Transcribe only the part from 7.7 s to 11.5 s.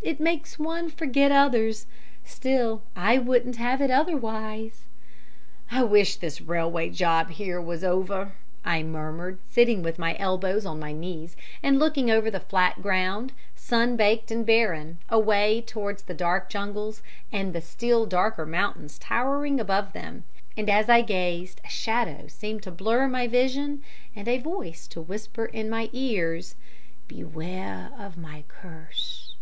over,' I murmured, sitting with my elbows on my knees